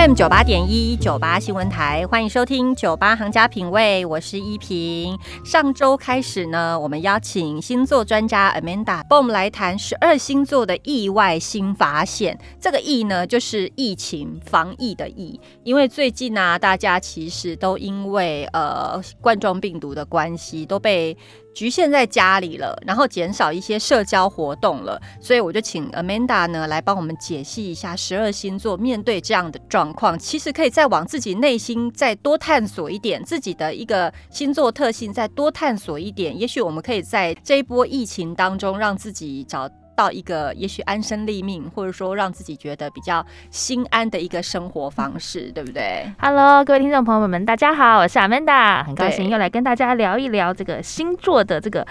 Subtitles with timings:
[0.00, 5.18] FM 九八点一九八新闻台，欢迎收听九八行家品味，我是依萍。
[5.44, 12.38] 上周开始呢，我们邀请星座专家 Amanda 帮我们来谈十二星座的意外新发现。
[12.58, 21.14] 这个“疫”呢，就是疫情防疫的“疫”，因为最近呢，大家其实都因为呃冠状病毒的关系，都被。
[21.54, 39.68] 局限在家里了，然后减少一些社交活动了，所以我就请 Amanda 呢来帮我们解析一下十二星座面对这样的状况，其实可以再往自己内心再多探索一点，自己的一个星座特性再多探索一点，也许我们可以在这一波疫情当中让自己找。
[40.00, 51.86] 到一个也许安身立命，或者说让自己觉得比较心安的一个生活方式，对不对？Hello，各位听众朋友们，大家好，我是 Amanda，很高兴又来跟大家聊一聊这个星座的这个。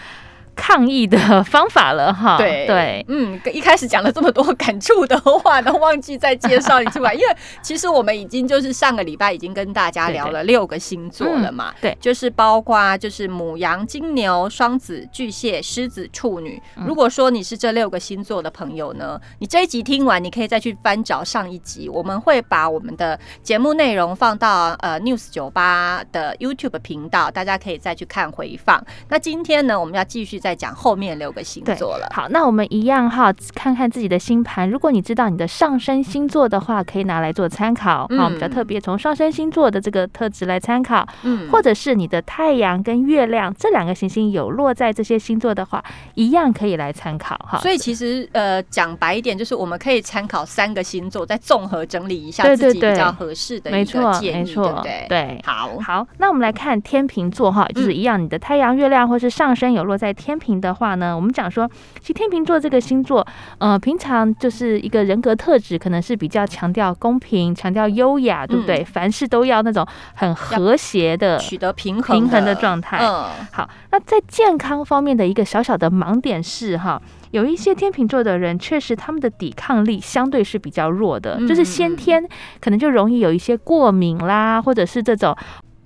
[0.59, 7.13] 抗议的方法了哈，对对，嗯，一开始讲了这么多感触的话，都忘记再介绍一出来。
[7.15, 16.62] 因为其实我们已经就是上个礼拜已经跟大家聊了六个星座了嘛，对，就是包括就是母羊、金牛、双子、巨蟹、狮子、处女。
[16.85, 28.84] 如果说你是这六个星座的朋友呢，你这一集听完，你可以再去翻找上一集，我们会把我们的节目内容放到呃 News 酒吧的 YouTube 频道，大家可以再去看回放。
[29.07, 30.49] 那今天呢，我们要继续在。
[30.50, 32.10] 再讲后面六个星座了。
[32.12, 34.68] 好，那我们一样哈，看看自己的星盘。
[34.68, 38.08] 如果你知道你的上升星座的话，可以拿来做参考。
[38.18, 41.08] 好，比较特别，从上升星座的这个特质来参考。
[41.22, 45.84] 嗯，或者是你的太阳跟月亮这两个行星有落在这些星座的话，
[46.16, 47.36] 一样可以来参考。
[47.48, 55.05] 哈，所以其实呃，讲白一点，就是我们可以参考三个星座，再综合整理一下自己比较合适的一个建议，对不对？
[55.08, 56.08] 对，好好。
[56.18, 60.29] 那我们来看天秤座哈，就是一样，你的太阳、月亮或是上升有落在天。
[60.38, 63.26] 平的话呢，我们讲说，其实天秤座这个星座，
[63.58, 68.84] 呃，平常就是一个人格特质，可能是比较强调公平、强调优雅，对不对？
[68.84, 72.98] 凡事都要那种很和谐的取得平衡平衡的状态。
[73.00, 77.02] 嗯，好，那在健康方面的一个小小的盲点是哈，
[77.32, 82.28] 有一些天秤座的人，确实他们的抵抗力相对是比较弱的，就是先天
[82.59, 85.36] 可能就容易有一些过敏啦，或者是这种。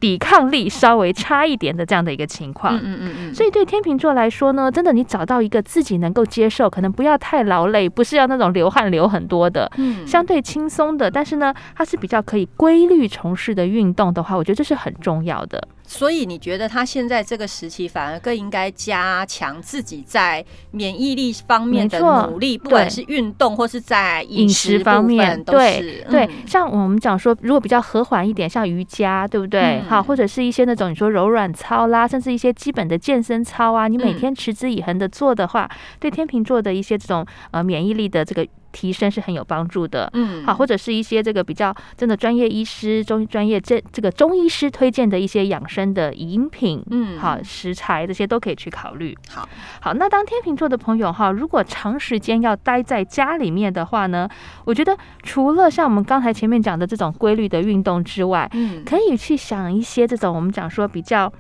[0.04, 15.66] 抵抗力稍微差一点的这样的一个情况，嗯嗯嗯嗯，所以对天秤座来说呢，真的你找到一个自己能够接受，可能不要太劳累，不是要那种流汗流很多的，嗯，相对轻松的，但是呢，它是比较可以规律从事的运动的话，我觉得这是很重要的。
[15.86, 26.30] 所以你觉得他现在这个时期反而更应该加强自己在免疫力方面的努力，不管是运动或是在饮食方面，对对。
[26.48, 29.82] 像我们讲说，如果比较和缓一点，像瑜伽，对不对？
[29.88, 38.48] 好，或者是一些那种你说柔软操啦，甚至一些基本的健身操啊，你每天持之以恒的做的话，对天秤座的一些这种呃免疫力的这个。
[38.74, 49.18] 提升是很有帮助的，嗯，好，或者是一些这个比较真的专业医师、中专业这这个中医师推荐的一些养生的饮品，嗯，好，食材这些都可以去考虑。
[49.30, 49.48] 好，
[49.80, 54.28] 好，那当天秤座的朋友哈，如果长时间要待在家里面的话呢，
[54.66, 61.32] 我觉得除了像我们刚才前面讲的这种规律的运动之外，嗯，可以去想一些这种我们讲说比较。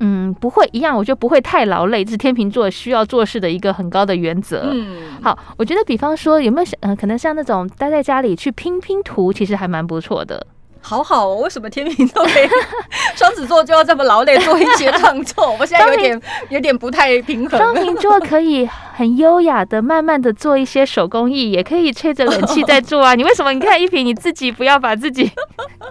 [0.00, 4.70] 嗯，不会一样，我觉得不会太劳累，这是天秤座需要做事的一个很高的原则。
[4.72, 10.46] 嗯，好，我觉得比方说有没有想，嗯，可能像那种待在家里去拼拼图，其实还蛮不错的。
[10.86, 12.48] 好好哦，为什么天秤座可以，
[13.16, 15.50] 双子座就要这么劳累做一些创作？
[15.58, 17.58] 我现在有点有点不太平衡。
[17.58, 23.14] 双鱼座可以很优雅的、慢慢的做一些手工艺，也可以吹着冷气在做啊。
[23.16, 23.50] 你为什么？
[23.54, 25.32] 你看一平，你自己不要把自己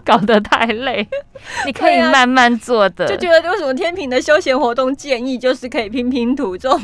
[0.06, 1.08] 搞得太累，
[1.66, 3.08] 你可以慢慢做的。
[3.08, 6.80] 就觉得为什么天平的休闲活动建议就是可以拼拼图这种？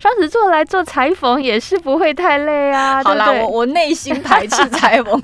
[0.00, 3.02] 双子座来做裁缝也是不会太累啊。
[3.04, 5.20] 好啦，我我内心排斥裁缝。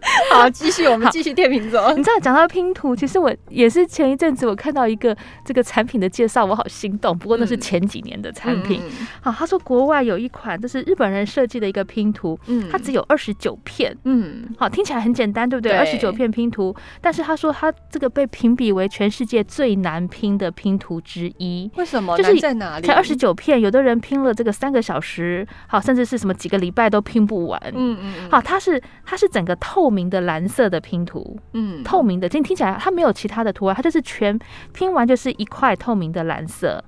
[0.32, 1.92] 好，继续，我们继续天秤座。
[1.94, 7.16] 你知道讲到拼图，其实我也是前一阵子我看到一个这个产品的介绍，我好心动。
[7.18, 8.82] 不过那是前几年的产品。
[9.20, 15.72] 好，他说国外有一款，这是日本人设计的一个拼图，嗯，它只有二十九片，嗯，好，听起来很简单，对不对？
[15.76, 21.70] 二十九片拼图，但是他说他这个被评比为全世界最难拼的拼图之一。
[21.76, 22.16] 为什么？
[22.16, 22.86] 就是在哪里？
[22.86, 27.60] 才二十九片，有的人拼了这个三个小时，好，甚至是什么几个礼拜都拼不完。
[27.74, 29.98] 嗯嗯，好，它是它是整个透明。
[29.98, 34.38] 明的蓝色的拼图，嗯，透明的，听听起来它没有其他的图案，它就是全
[34.72, 36.80] 拼完就是一块透明的蓝色，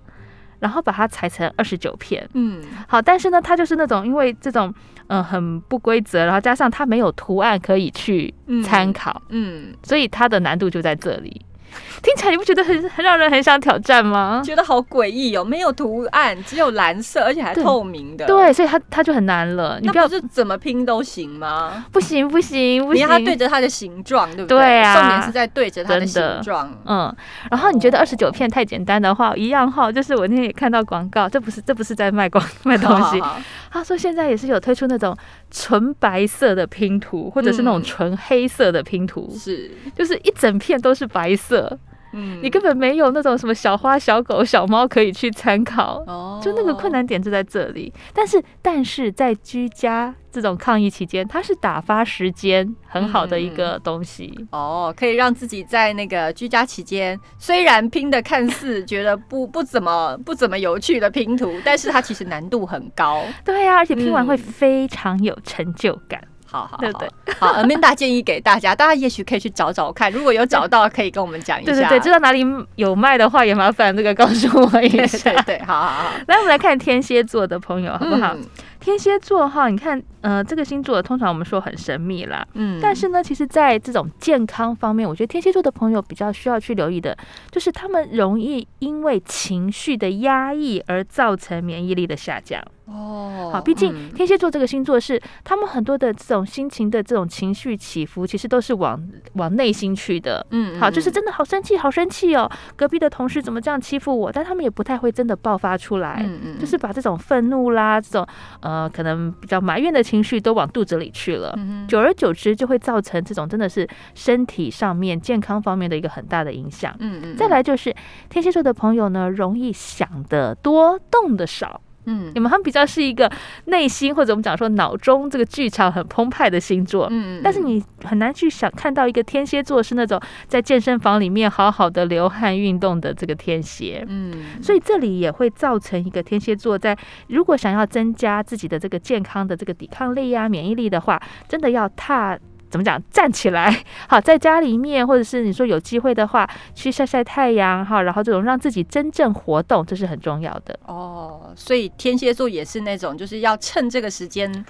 [0.61, 4.73] 然后把它裁成二十九片，嗯，好，但是呢，它就是那种因为这种
[5.08, 8.32] 嗯很不规则，然后加上它没有图案可以去
[8.62, 11.44] 参考，嗯，所以它的难度就在这里。
[12.02, 14.43] 听起来你不觉得很很让人很想挑战吗？
[14.44, 18.26] 觉得好诡异哦，没有图案，只有蓝色，而且还透明的。
[18.26, 19.78] 对，所以它它就很难了。
[19.81, 21.84] 你不要是怎么拼都行吗？
[21.93, 24.58] 不行不行不行，它对着它的形状，对不对？
[24.58, 26.72] 对啊，重点是在对着它的形状。
[26.87, 27.14] 嗯，
[27.50, 33.23] 然后你觉得二十九片太简单的话，一样哈，就是我那天也看到广告，这不是这不是在卖广卖东西。
[33.73, 35.16] 他说现在也是有推出那种
[35.50, 39.70] 纯白色的拼图，或者是那种纯黑色的拼图，是。
[39.94, 41.79] 就是一整片都是白色。
[42.12, 47.93] 嗯，你根本没有那种什么小花、小狗、小猫可以去参考，哦，就那个困难点就在这里。
[48.12, 63.23] 但是，但是在居家这种抗疫期间，它是打发时间很好的一个东西哦，可以让自己在那个居家期间，虽然拼的看似觉得不不怎么不怎么有趣的拼图，但是它其实难度很高。
[63.45, 66.23] 对啊，而且拼完会非常有成就感。
[66.50, 67.08] 好好对对，
[67.38, 71.73] 好，Amanda 建议给大家，大家也许可以去找找看，如果有找到，可以跟我们讲一下。
[71.73, 72.44] 对对对，知道哪里
[72.75, 75.31] 有卖的话，也麻烦这个告诉我一下。
[75.43, 78.37] 对，好好好，来，我们来看天蝎座的朋友，好不好？
[78.81, 87.14] 天蝎座哈，你看，呃，这个星座通常我们说很神秘啦，嗯，但是呢，其实，在这种健康方面，我觉得天蝎座的朋友比较需要去留意的，
[87.50, 92.58] 就是他们容易因为情绪的压抑而造成免疫力的下降。
[92.90, 99.00] 哦，好，毕竟天蝎座这个星座是他们很多的这种心情的这种情绪起伏，其实都是往
[99.34, 100.44] 往内心去的。
[100.50, 104.32] 嗯，好，就是真的好生气，好生气哦，隔壁的同事怎么这样欺负我？
[104.32, 108.26] 但他们也不太会真的爆发出来，嗯嗯，就是把这种愤怒啦，这种
[108.60, 108.81] 呃。
[108.81, 111.54] 呃，可能比较埋怨的情绪都往肚子里去了，
[111.87, 116.94] 久而久之就会造成这种真的是身体上面健康方面的一个很大的影响。
[117.00, 117.94] 嗯嗯，再来就是
[118.28, 121.81] 天蝎座的朋友呢，容易想得多，动得少。
[122.06, 123.31] 嗯，你们他们比较是一个
[123.67, 134.32] 内心或者我们讲说脑中这个剧场很澎湃的星座，嗯，但是你很难去想看到一个天蝎座是那种在健身房里面好好的流汗运动的这个天蝎，嗯，
[134.62, 136.97] 所以这里也会造成一个天蝎座在
[137.29, 142.38] 如果想要增加自己的这个健康的这个抵抗力啊免疫力的话，真的要踏。
[142.70, 143.02] 怎么讲？
[143.11, 150.78] 站起来，好，在家里面，或者是你说有机会的话，去晒晒太阳，哈，然后这种让自己真正活动，这是很重要的。
[150.87, 154.64] 哦，所以天蝎座也是那种，就是要趁这个时间。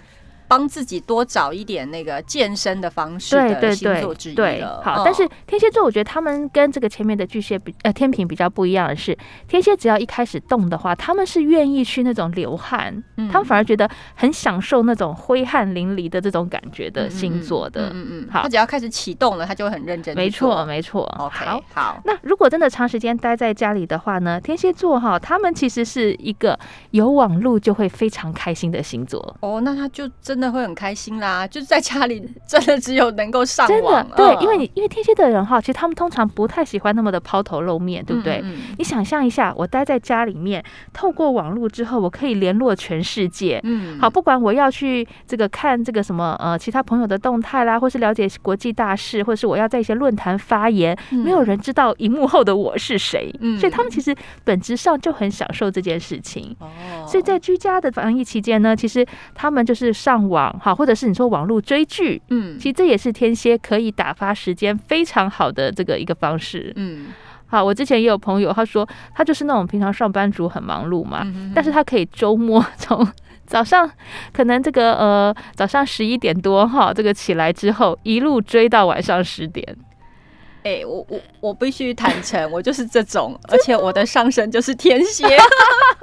[0.50, 4.82] 帮自己多找一点那个健身的方式的星座之一了。
[4.85, 9.17] 好，但是天蝎座，我觉得他们跟这个前面的巨蟹比，呃， 天平比较不一样的是，
[9.47, 13.00] 天蝎只要一开始动的话，他们是愿意去那种流汗，
[13.31, 17.91] 他们反而觉得很享受那种挥汗淋漓的这种感觉的星座的。
[17.94, 20.17] 嗯嗯，好，他只要开始启动了，他就会很认真。
[20.17, 21.05] 没错，没错。
[21.17, 22.03] OK，好。
[22.05, 24.41] 那如果真的长时间待在家里的话呢？
[24.41, 26.58] 天蝎座哈，他们其实是一个
[26.91, 29.37] 有网路就会非常开心的星座。
[29.38, 30.40] 哦，那他就真。
[30.41, 34.07] 真的会很开心啦，就是在家里真的只有能够上网。
[34.17, 38.43] 对，因为你因为天蝎的人哈，其实他们通常不太喜欢那么的抛头露面，对不对？
[38.79, 40.65] 你想象一下，我待在家里面，
[40.95, 43.61] 透过网络之后，我可以联络全世界。
[43.65, 53.31] 嗯，好，不管我要去这个看这个什么呃其他朋友的动态啦，或是了解国际大事，或者是我要在一些论坛发言，没有人知道荧幕后的我是谁。
[53.41, 56.57] 嗯，所以他们其实本质上就很享受这件事情。
[56.61, 56.67] 哦，
[57.07, 60.30] 所以在居家的防疫期间呢，其实他们就是上。
[60.31, 67.09] 网哈，或者是你说网络追剧，嗯，其实这也是天蝎可以打发时间非常好的这个一个方式，嗯，
[67.47, 73.06] 好，我之前也有朋友，他说他就是那种平常上班族很忙碌嘛，但是他可以周末从
[73.47, 73.91] 早上
[74.32, 79.77] 可能这个呃早上十一点多哈，这个起来之后一路追到晚上十点，
[80.63, 85.27] 哎，我我我必须坦诚，我就是这种，而且我的上身就是天蝎，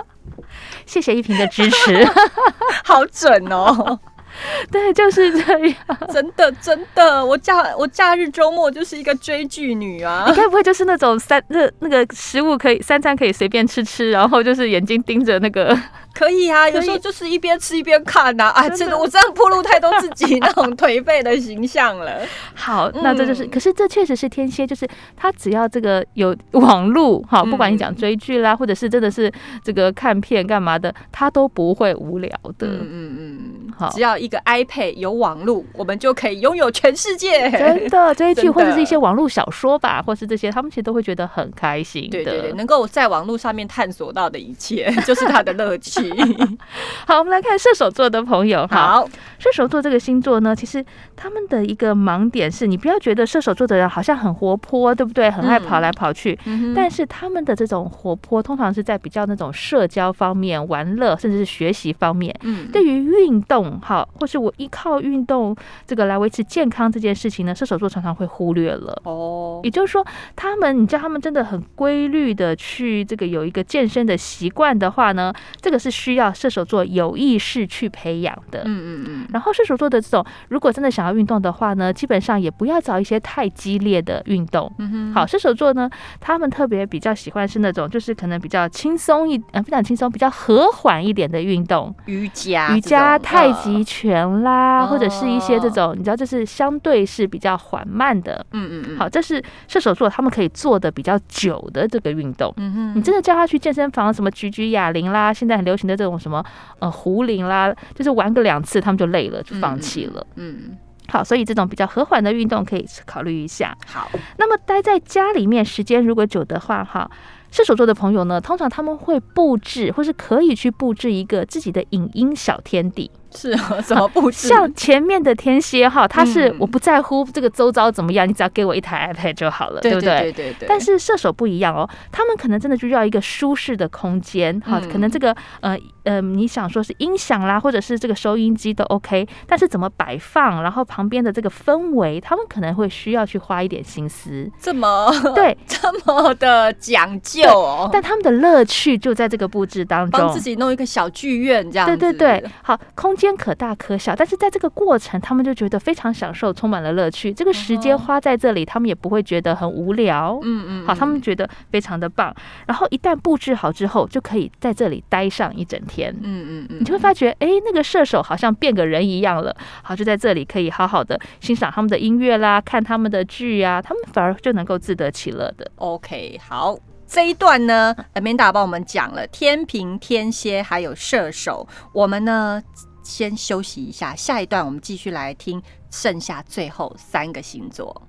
[0.85, 2.05] 谢谢一平的支持，
[2.83, 3.97] 好准哦。
[4.71, 5.75] 对，就是这样。
[6.13, 10.25] 真的，真的，我假我假日周末就是一个追剧女啊！
[10.29, 15.77] 你该不会就是那种三那那个食物可以三餐可以随便吃吃，然后就是眼睛盯着那个。
[16.13, 18.45] 可以啊，有时候就是一边吃一边看呐。
[18.45, 22.11] 啊，真的，我这样暴露太多自己那种颓废的形象了。
[22.55, 29.31] 好，那这就是，可是这确实是天蝎，就是他只要这个有网路，哈，不管你讲追剧啦，或者是真的是
[29.63, 32.65] 这个看片干嘛的，他都不会无聊的。
[32.65, 37.49] 嗯嗯嗯，好，只要一个 iPad 有网络，我们就可以拥有全世界。
[37.51, 42.09] 真的， 追剧或者是一些网络小说吧，或是这些，他们其实都会觉得很开心。
[42.09, 46.11] 对对对，能够在网络上面探索到的一切， 就是他的乐趣。
[47.05, 48.67] 好，我们来看射手座的朋友。
[48.67, 49.07] 好，
[49.39, 50.83] 射手座这个星座呢，其实
[51.15, 55.29] 他们的一个盲点是，你不要觉得射手座的人好像很活泼，对不对？
[55.31, 56.37] 很爱跑来跑去，
[56.75, 62.33] 但是他们的这种活泼，通常是在比较那种社交方面、玩乐，甚至是学习方面。
[62.43, 65.55] 嗯，对于运动哈，或是我依靠运动
[65.85, 69.01] 这个来维持健康这件事情呢，射手座常常会忽略了。
[69.05, 70.05] 哦，也就是说，
[70.35, 78.63] 他们你叫他们真的很规律的去这个有一个健身的习惯的话呢，这个是需要射手座有意识去培养的。
[78.65, 79.27] 嗯嗯嗯。
[79.31, 84.71] 然后射手座的这种，如果真的想要运动的话呢，基本上也不要找一些太激烈的运动。
[84.79, 85.13] 嗯哼。
[85.13, 94.06] 好，射手座呢，他们特别比较喜欢是那种，就是可能比较轻松一呃，非常轻松、比较和缓一点的运动，瑜伽、瑜伽、太极拳
[94.43, 98.45] 啦，或者是一些这种，你知道，这是相对是比较缓慢的。
[98.51, 98.97] 嗯嗯嗯。
[98.97, 102.53] 好，这是射手座他们可以做的比较久的这个运动。
[102.57, 102.97] 嗯哼。
[102.97, 106.43] 你真的叫他去健身房，什么举举哑铃啦，现在很流行的这种什么
[106.79, 110.25] 呃壶铃啦，就是玩个两次，他们就累了，就放弃了。
[110.35, 110.77] 嗯嗯。
[111.09, 113.73] 好，所以这种比较和缓的运动可以考虑一下。
[113.85, 117.09] 好，那么待在家里面时间如果久的话，哈，
[117.49, 123.09] 射手座的朋友呢，通常他们会布置，或是可以去布置一个自己的影音小天地。
[123.37, 124.47] 是啊， 怎么布置？
[124.47, 130.19] 像前面的天蝎哈，他是我不在乎这个周遭怎么样，你只要给我一台 iPad 就好了，对不对？
[130.19, 130.67] 对对对。
[130.67, 144.49] 但是射手不一样哦，他们可能真的就要一个舒适的空间哈，可能这个呃呃，你想说是音响啦，或者是这个收音机都 OK，但是怎么摆放，然后旁边的这个氛围，他们可能会需要去花一点心思。
[144.59, 147.89] 这么对， 这么的讲究哦。
[147.91, 151.85] 但他们的乐趣就在这个布置当中，帮自己弄一个小剧院这样。
[151.85, 153.17] 对对对，好空。
[153.17, 157.33] 间可大可小，但是在这个过程，他们就觉得非常享受，充满了乐趣。
[157.33, 160.39] 这个时间花在这里，他们也不会觉得很无聊。
[160.43, 162.33] 嗯嗯，好，他们觉得非常的棒。
[162.65, 166.15] 然后一旦布置好之后，就可以在这里待上一整天。
[166.21, 169.55] 嗯嗯嗯，你就会发觉，哎，那个射手好像变个人一样了。
[169.81, 175.69] 好，就在这里可以好好的欣赏他们的音乐啦，看他们的剧啊，他们反而就能够自得其乐的。
[175.77, 176.77] OK，好。
[177.09, 182.61] 这一段呢，Amanda 帮我们讲了天平、天蝎还有射手，我们呢。
[183.07, 188.01] 先休息一下，下一段我们继续来听剩下最后三个星座。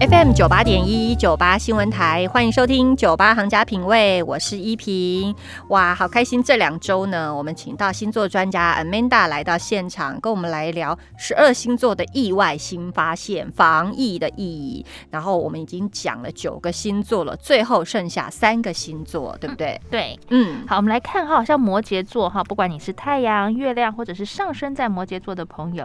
[0.00, 5.34] FM 九八点一九八新闻台，欢迎收听九八行家品味，我是依萍。
[5.70, 6.40] 哇，好开心！
[6.40, 14.86] 这两周呢，我们请到星座专家 Amanda 来到现场，跟我们来聊十二星座的意外新发现、防疫的意义。
[15.10, 19.80] 然后我们已经讲了九个星座了，最后剩下三个星座，对不对？
[19.90, 25.84] 对，嗯，好，我们来看哈，像摩羯座哈，不管你是太阳、月亮或者是上升在摩羯座的朋友，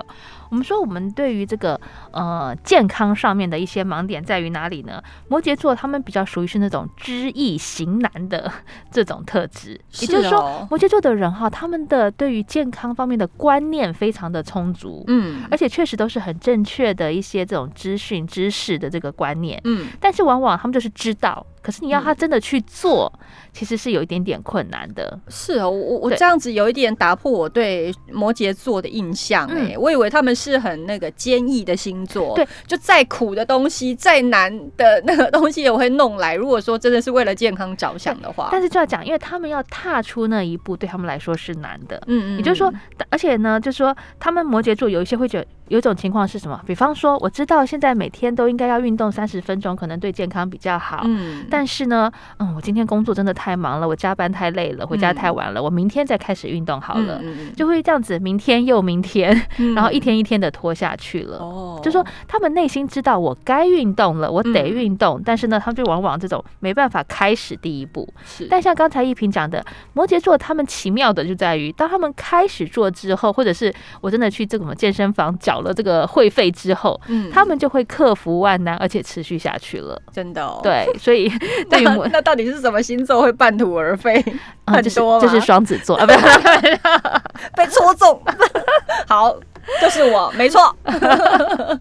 [0.52, 4.03] 我们说我们对于这个呃健康上面的一些盲。
[4.06, 5.02] 点在于哪里呢？
[5.28, 8.52] 摩羯座他们比较属于是那种知易行难的
[8.92, 21.46] 这种特质， 也就是说，摩羯座的人哈，他们的对于健康方面的观念非常的充足，嗯，而且确实都是很正确的一些这种资讯知识的这个观念，嗯，但是往往他们就是知道。
[21.64, 23.12] 可是你要他真的去做，
[23.54, 25.18] 其实是有一点点困难的。
[25.30, 36.36] 是哦，我我这样子有一点打破我对摩羯座的印象哎，我以为他们是很那个坚毅的星座，对，就再苦的东西、再难的那个东西也会弄来。
[36.36, 41.96] 如果说真的是为了健康着想的话，但是就要讲，因为他们要踏出那一步，对他们来说是难的。
[42.08, 42.70] 嗯嗯，也就是说，
[43.10, 45.48] 而且呢，就是说，他们摩羯座有一些会觉得。
[45.70, 46.60] 有种情况是什么？
[46.66, 51.02] 比方说，我知道现在每天都应该要运动三十分钟，可能对健康比较好。
[51.06, 57.20] 嗯，但是呢，嗯，我今天工作真的太忙了，我加班太累了，回家太晚了，我明天再开始运动好了。
[57.24, 59.30] 嗯就会这样子，明天又明天，
[59.76, 61.38] 然后一天一天的拖下去了。
[61.38, 68.08] 哦，就说他们内心知道我该运动了，我得运动，但是呢，他们就往往这种没办法开始第一步。
[68.26, 75.62] 是，但像刚才一平讲的，摩羯座他们奇妙的就在于，当他们开始做之后，或者是我真的去这种健身房缴。
[75.62, 80.00] 了这个会费之后，嗯，他们就会克服万难，而且持续下去了。
[80.12, 81.32] 真的哦，对，所以
[81.72, 81.80] 那
[82.12, 84.24] 那到底是什么星座会半途而废？
[84.68, 86.14] 很多这是双子座啊，不
[87.56, 88.22] 被戳中。
[89.08, 89.36] 好。
[89.82, 90.60] 就是我，没错。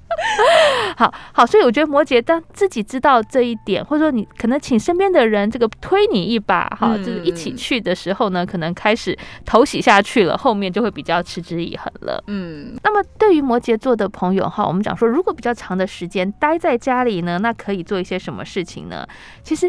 [0.96, 12.22] 好好，所以我觉得摩羯当自己知道这一点，或者说你可能请身边的人这个推你一把，哈，就是一起去的时候呢，可能开始头洗下去了，后面就会比较持之以恒了。
[12.28, 19.04] 嗯，那么对于摩羯座的朋友哈，我们讲说，如果比较长的时间待在家里呢，那可以做一些什么事情呢？
[19.42, 19.68] 其实。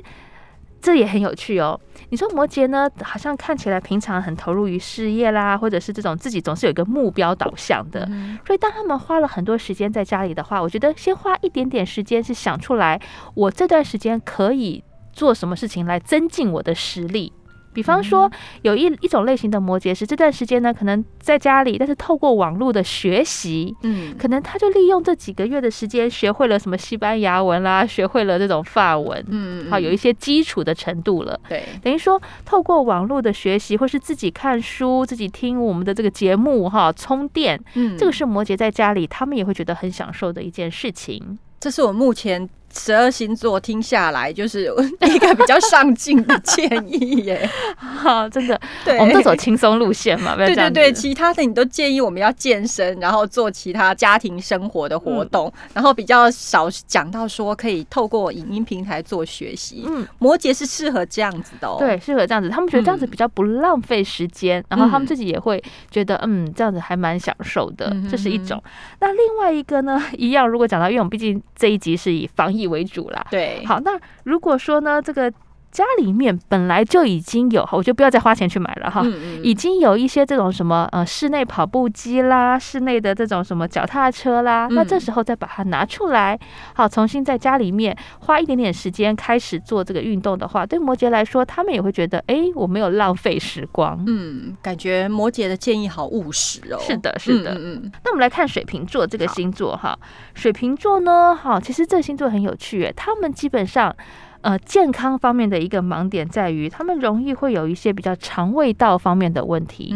[0.83, 1.79] 这也很有趣哦。
[2.09, 8.05] 你说摩羯呢，好像看起来平常很投入于事业啦，或者是这种自己总是有一个目标导向的。
[8.45, 13.01] 所以当他们花了很多时间在家里的话，我觉得先花一点点时间是想出来，
[13.33, 17.31] 我这段时间可以做什么事情来增进我的实力。
[17.73, 31.39] 比方说，有一一种类型的摩羯是这段时间呢，可能在家里，但是透过网络的学习，嗯，可能他就利用这几个月的时间，学会了什么西班牙文啦，学会了这种法文，嗯，好，有一些基础的程度了。
[31.49, 41.39] 对，等于说透过网络的学习，或是自己看书、自己听我们的这个节目，哈，充电，嗯，这个是摩羯在家里他们也会觉得很享受的一件事情。
[41.59, 42.49] 这是我目前。
[42.75, 44.73] 十二星座听下来，就是
[45.07, 47.49] 一个比较上进的建议耶。
[47.77, 50.35] 好，真的，对，我们都走轻松路线嘛。
[50.35, 59.85] 对对对，其他的你都建议我们要健身，然后做其他家庭生活的活动，然后比较少讲到说可以透过影音平台做学习。
[59.87, 62.49] 嗯，摩羯是适合这样子的哦，对，适合这样子。
[62.49, 65.61] 他们觉得这样子比较不浪费时间，然后他们自己也会
[65.91, 67.95] 觉得，嗯，这样子还蛮享受的。
[68.09, 68.61] 这是一种。
[68.99, 72.62] 那另外一个呢，一样，如果讲到，因为我们毕竟这一集是以防疫。
[72.67, 75.32] 为主啦，对，好，那如果说呢，这个。
[75.73, 79.03] 家里面本来就已经有，我就不要再花钱去买了哈。
[79.41, 86.39] 已经有一些这种什么呃室内跑步机啦，室内的这种什么脚踏车啦，那这时候再把它拿出来，
[86.75, 94.01] 好，重新在家里面花一点点时间开始做这个运动的话，对摩羯来说，他们也会觉得，哎，我没有浪费时光。
[94.05, 96.77] 嗯，感觉摩羯的建议好务实哦。
[96.79, 97.55] 是的，是的。
[97.55, 97.91] 嗯嗯。
[98.05, 99.97] 那我们来看水瓶座这个星座哈，
[100.35, 103.95] 水瓶座呢，哈，其实这个星座很有趣，诶，他们基本上。
[104.43, 109.95] 呃，健康方面的一个盲点在于，他们容易会有一些比较肠胃道方面的问题。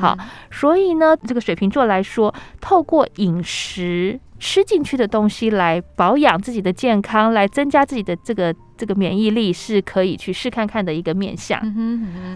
[0.00, 0.18] 好，
[0.50, 8.54] 所以呢，这个水瓶座来说，透过饮食吃进去的东西来保养自己的健康，来增加自己的这个。
[8.76, 11.60] 这个免疫力是可以去试看看的一个面相。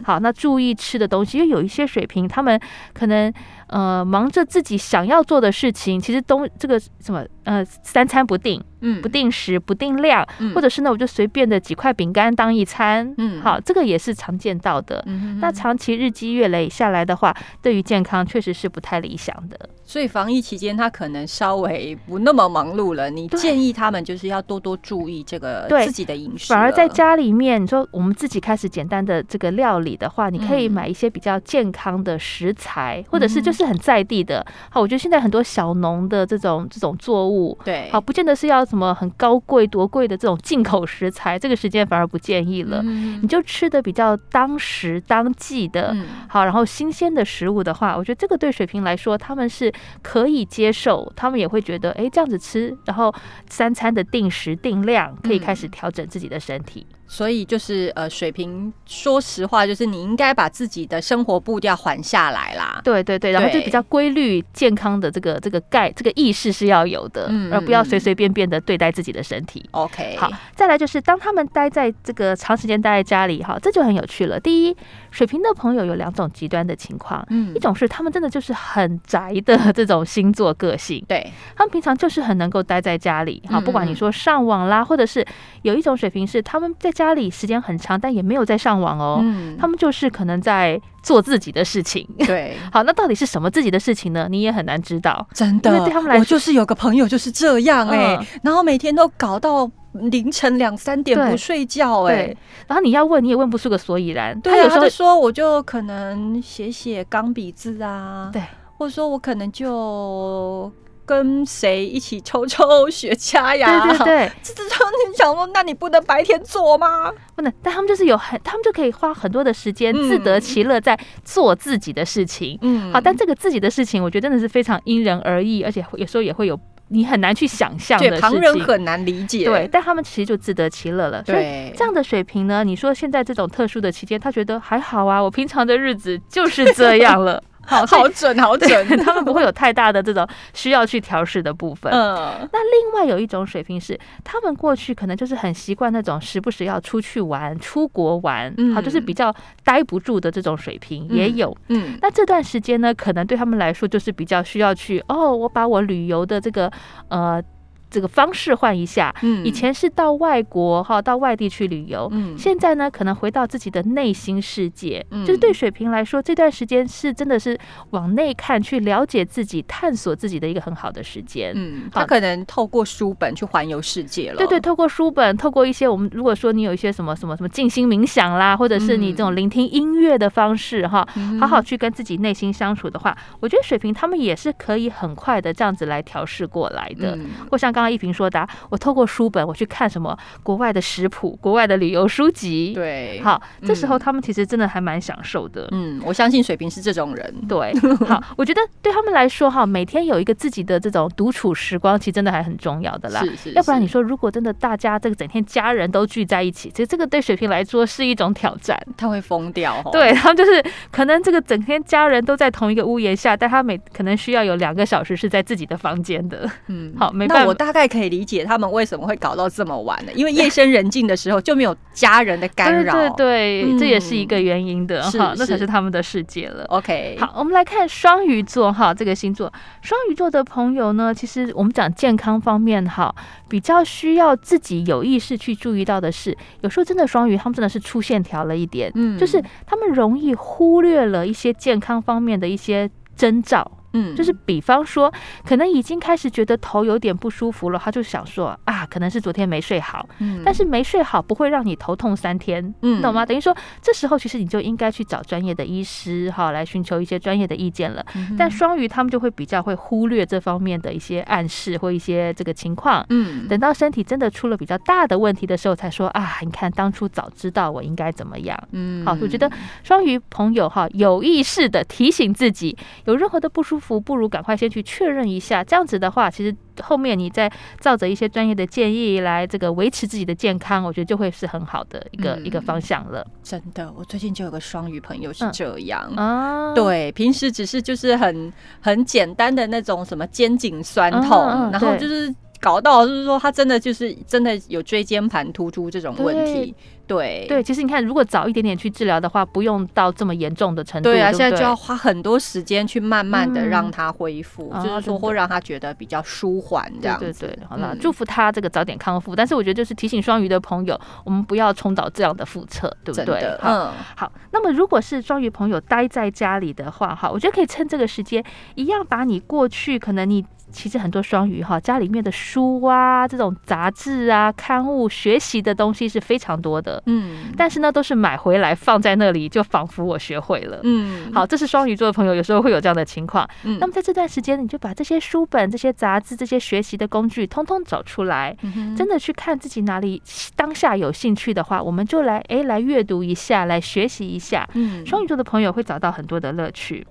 [0.05, 2.59] 好，那注意吃的东西，因为有一些水平，他们
[2.95, 3.31] 可能
[3.67, 10.25] 呃忙着自己想要做的事情，其实东这个什么呃三餐不定，嗯，不定时不定量，
[10.55, 15.05] 或者是呢我就随便的几块饼干当一餐，嗯，好，这个也是常见到的。
[15.41, 19.69] 那长期日积月累下来的话，对于健康确实是不太理想的。
[19.89, 26.53] 所以防疫期间他可能稍微不那么忙碌了，你建议他们就是要多多注意这个自己的饮食。
[26.53, 34.45] 反而在家里面，你说我们自己开始简单的这个料理的话，你可以买一些比较健康的食材，或者是就是很在地的。
[34.69, 42.83] 好，我觉得现在很多小农的这种这种作物，对，好，不见得是要什么很高贵多贵的这种进口食材，这个时间反而不建议了。
[42.83, 45.97] 你就吃的比较当时当季的，
[46.29, 49.73] 好，然后新鲜的食物的话，我觉得这个对水平来说，他们是
[50.03, 53.15] 可以接受，他们也会觉得，哎，这样子吃，然后
[53.49, 56.09] 三餐的定时定量，可以开始调整。
[56.09, 56.87] 自己的身体。
[57.11, 62.83] 所以就是呃，水平说实话，就是你应该把自己的生活步调缓下来啦。
[62.85, 69.67] 对对对，然后就比较规律、健康的这个这个概这个意识是要有的，嗯而不要随随便便的对待自己的身体。
[69.71, 74.39] OK，好，再来就是当他们待在这个长时间待在家里，哈，这就很有趣了。
[74.39, 74.77] 第一，
[75.11, 85.27] 水瓶的朋友有两种极端的情况，嗯，一种是他们真的就是很宅的这种星座个性，对他们平常就是很能够待在家里，哈，不管你说上网啦，或者是
[85.63, 86.93] 有一种水平是他们在。
[86.99, 89.21] 家里时间很长，但也没有在上网哦。
[89.23, 92.05] 嗯，他们就是可能在做自己的事情。
[92.19, 94.27] 对， 好，那到底是什么自己的事情呢？
[94.29, 95.25] 你也很难知道。
[95.33, 104.39] 真的，对他们来说，我就是有个朋友就是这样哎，然后每天都搞到凌晨两三点不睡觉哎，然后你要问你也问不出个所以然。
[104.41, 108.43] 对啊，他就说我就可能写写钢笔字啊，对，
[108.77, 110.73] 或者说我可能就。
[111.09, 113.87] 跟谁一起抽抽雪茄呀？
[113.87, 117.11] 对对对，这这种你想说，那你不能白天做吗？
[117.35, 122.59] 不能，但他们就是有很，他们就可以花很多的时间自得其乐，在做自己的事情。
[122.61, 129.47] 嗯，好，但这个自己的事情，我觉得真的是非常因人而异，而且有时候也会有你很难去想象的，旁人很难理解。
[129.47, 131.25] 对，但他们其实就自得其乐了。
[131.25, 137.43] 所以这样的水平呢，你说现在这种特殊的期间，他觉得还好啊，我平常的日子就是这样了。
[137.69, 138.69] 好，好准，好准，
[139.05, 141.93] 他们不会有太大的这种需要去调试的部分。
[141.93, 151.55] 嗯，那另外有一种水平是，他们过去可能就是很习惯那种时不时要出去玩、出国玩，好，就是比较待不住的这种水平也有。
[151.69, 156.73] 嗯，那这段时间呢，可能对他们来说就是比较需要去哦，我把我旅游的这个
[157.09, 157.43] 呃。
[157.91, 167.59] 这个方式换一下，嗯，以前是到外国哈，到外地去旅游，嗯，现在呢，可能回到自己的内心世界，嗯，就是对水瓶来说，这段时间是真的是
[167.91, 181.09] 往内看，去了解自己、探索自己的一个很好的时间，嗯，他可能透过书本去环游世界了，对对，透过书本，透过一些我们如果说你有一些什么什么什么静心冥想啦，或者是你这种聆听音乐的方式哈，
[181.41, 187.19] 好好去跟自己内心相处的话，我觉得水瓶他们也是可以很快的这样子来调试过来的，
[187.51, 187.73] 或像。
[187.79, 192.73] 刚刚一平说的，我透过书本我去看什么国外的食谱、国外的旅游书籍。
[192.75, 195.69] 对，好，这时候他们其实真的还蛮享受的。
[195.71, 197.33] 嗯，我相信水平是这种人。
[197.49, 197.73] 对，
[198.05, 203.21] 好，我觉得对他们来说哈，每天有一个自己的这种独处时光，其实真的还很重要的啦。
[203.21, 203.53] 是是。
[203.53, 209.81] 要不然你说，如果真的大家这个整天家人都聚在一起，其实这个对水平来说是一种挑战，他会疯掉。
[209.93, 210.61] 对，他们就是
[210.91, 216.51] 可能这个整天家人都在同一个屋檐下，但他每可能需要有两个小时是在自己的房间的。
[216.67, 222.95] 嗯，好，没办法，我大概可以理解他们为什么会搞到这么晚了，因为夜深人静的时候就没有家人的干扰。
[223.17, 226.65] 对对，这也是一个原因的哈，那才是他们的世界了。
[226.67, 229.53] OK，好，我们来看双鱼座哈，这个星座，
[229.83, 233.15] 双鱼座的朋友呢，其实我们讲健康方面哈，
[233.49, 243.71] 比较需要自己有意识去注意到的是，有时候真的双鱼他们真的是出线条了一点，嗯，就是他们容易忽略了一些健康方面的一些征兆。
[243.93, 245.13] 嗯，就是比方说，
[245.45, 250.09] 可能已经开始觉得头有点不舒服了，他就想说啊，可能是昨天没睡好。
[250.19, 253.25] 嗯，但是没睡好不会让你头痛三天，嗯，懂吗？
[253.25, 258.05] 等于说这时候其实你就应该去找专业的医师哈，来寻求一些专业的意见了。
[258.39, 263.05] 但双鱼他们就会比较会忽略这方面的一些暗示或一些这个情况。
[263.09, 268.57] 嗯，等到身体真的出了比较大的问题的时候，才说啊，你看当初早知道我应该怎么样。
[268.73, 269.51] 嗯，好，我觉得
[269.83, 273.88] 双鱼朋友哈，有意识的提醒自己，有任何的不舒服。
[274.01, 277.49] 不如赶快先去确认一下，这样子的话，其实后面你再
[277.79, 283.25] 照着一些专业的建议来这个维持自己的健康，我觉得就会是很好的一个一个方向了。
[283.45, 291.39] 真的，我最近就有个双鱼朋友是这样啊，对，平时只是就是很很简单的那种什么肩颈酸痛，
[291.71, 296.75] 然后就是搞到就是说他真的就是真的有椎间盘突出这种问题。
[297.09, 301.09] 对对，其实你看，如果早一点点去治疗的话，不用到这么严重的程度。
[301.09, 307.19] 对啊，现在就要花很多时间去慢慢的让他恢复，就是说会让他觉得比较舒缓这样。
[307.19, 309.35] 对对对，好了，祝福他这个早点康复。
[309.35, 313.59] 但是我觉得就是提醒双鱼的朋友，我们不要重蹈这样的覆辙，对不对？
[313.63, 314.31] 嗯，好。
[314.51, 318.45] 那么如果是双鱼朋友待在家里的话，哈，我觉得可以趁这个时间，
[318.75, 320.45] 一样把你过去可能你。
[320.71, 326.98] 其实很多双鱼哈，家里面的书啊，这种杂志啊、刊物、学习的东西是非常多的。
[327.07, 330.81] 嗯，但是呢，都是买回来放在那里，就仿佛我学会了。
[330.83, 333.49] 嗯，好，这是双鱼座的朋友有时候会有这样的情况。
[333.65, 338.57] 嗯，那么在这段时间，你就把这些书本、这些杂志、这些学习的工具，通通找出来，
[338.97, 340.23] 真的去看自己哪里
[340.57, 344.69] 当下有兴趣的话，我们就来哎来阅读一下，来学习一下。
[344.75, 347.07] 嗯，双鱼座的朋友会找到很多的乐趣。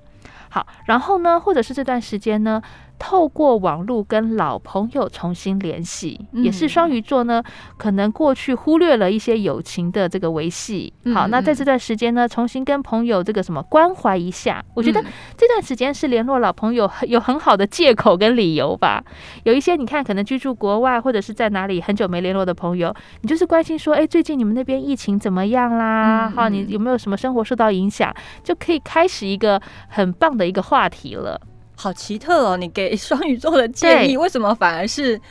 [0.50, 2.62] 好，然后呢，或者是这段时间呢？
[3.00, 7.44] 透过网络跟老朋友重新联系，也是双鱼座呢，
[7.78, 10.92] 可能过去忽略了一些友情的这个维系。
[11.14, 15.04] 好，那在这段时间呢，重新跟朋友这个什么关怀一下，我觉得
[15.38, 19.04] 这段时间是联络老朋友有很好的借口跟理由吧。
[19.44, 26.30] 有一些你看，可能居住国外或者是在哪里很久没联络的朋友，你就是关心说，哎，最近你们那边疫情怎么样啦？
[26.36, 31.40] 好，你有没有什么生活受到影响，就可以开始一个很棒的一个话题了。
[31.78, 32.58] 好奇特哦！
[32.58, 35.22] 你给双鱼座的建议，为什么反而是？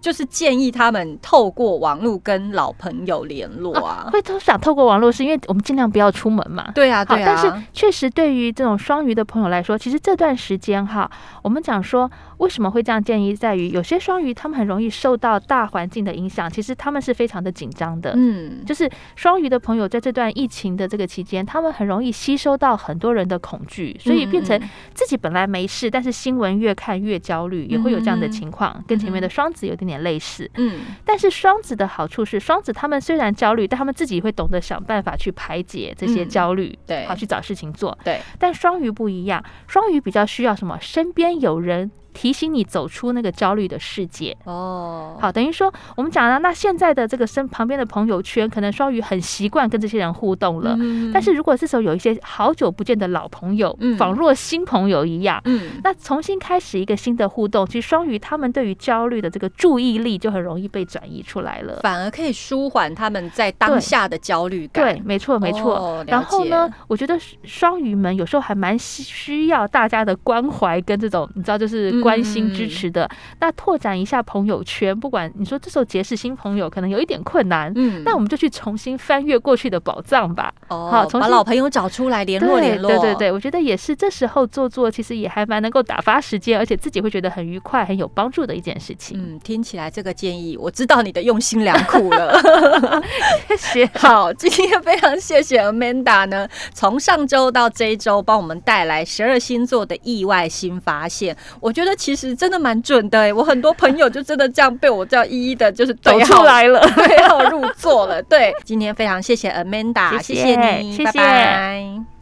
[0.00, 6.72] 就是建议他们透过网络跟老朋友联络啊，会都想透过网络，是因为我们尽量不要出门嘛。
[6.74, 7.26] 对啊，对啊。
[7.26, 11.10] 但是确实，对于这种双鱼的朋友来说，其实这段时间哈，
[11.42, 12.10] 我们讲说
[12.40, 18.14] 为什么会这样建议，在于有些双鱼他们很容易受到大环境的影响，其实他们是非常的紧张的。
[18.16, 24.58] 嗯，就是双鱼的朋友在这段疫情的这个期间，他们很容易吸收到很多人的恐惧，所以变成
[24.94, 29.90] 自己本来没事，但是新闻越看越焦虑，也会有这样的情况，跟前面的双子有点。
[29.90, 38.20] 点类似，嗯，但是双子的好处是，双子他们虽然焦虑，但他们自己会懂得想办法去排解这些焦虑，对，好去找事情做，对。
[38.38, 40.78] 但双鱼不一样，双鱼比较需要什么？
[40.80, 41.90] 身边有人。
[42.12, 45.16] 提醒你走出那个焦虑的世界哦。
[45.20, 50.76] 好，等于说我们讲了，那现在的这个身旁边的朋友圈，可能双鱼很习惯跟这些人互动了。
[50.78, 51.10] 嗯。
[51.12, 64.84] 但是如果这时候有一些好久不见的老朋友，仿若新朋友一样，嗯，那重新开始一个新的互动，其实双鱼他们对于焦虑的这个注意力就很容易被转移出来了，反而可以舒缓他们在当下的焦虑感。
[64.84, 66.04] 对，没错，没错。
[66.06, 71.99] 然后呢，我觉得双鱼们有时候还蛮需要大家的关怀跟这种，你知道，就是。
[72.00, 73.08] 关心支持的，
[73.40, 74.98] 那拓展一下朋友圈。
[74.98, 80.52] 不管你说这时候结识新朋友可能有一点困难，嗯，那我们就去重新翻阅过去的宝藏吧。
[80.68, 82.90] 哦，好，把老朋友找出来联络联络。
[82.90, 83.94] 对对对，我觉得也是。
[83.94, 89.18] 这时候做做，其实也还蛮能够打发时间，而且自己会觉得很愉快、很有帮助的一件事情。
[89.20, 92.40] 嗯，听起来这个建议，我知道你的用心良苦了。
[93.58, 93.90] 谢谢。
[93.94, 101.36] 好，今天非常谢谢 Amanda 呢，从上周到这一周帮我们带来十二星座的意外新发现。
[101.60, 101.89] 我觉得。
[101.90, 108.22] 得其实真的蛮准的，我很多朋友就真的这样被我这样一一的，就是走出来了， 对，号入座了。
[108.22, 112.19] 对，今天非常谢谢 Amanda，谢谢你，拜拜。